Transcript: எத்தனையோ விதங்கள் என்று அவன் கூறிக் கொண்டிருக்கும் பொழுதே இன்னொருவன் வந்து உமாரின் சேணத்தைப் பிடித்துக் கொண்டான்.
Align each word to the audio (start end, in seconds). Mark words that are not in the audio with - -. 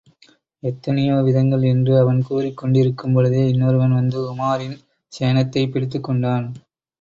எத்தனையோ 0.63 1.15
விதங்கள் 1.21 1.61
என்று 1.63 1.99
அவன் 1.99 2.21
கூறிக் 2.21 2.57
கொண்டிருக்கும் 2.57 3.13
பொழுதே 3.13 3.43
இன்னொருவன் 3.47 3.93
வந்து 3.93 4.19
உமாரின் 4.31 4.75
சேணத்தைப் 5.11 5.71
பிடித்துக் 5.71 6.03
கொண்டான். 6.03 6.47